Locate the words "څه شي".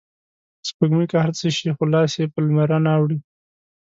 1.39-1.69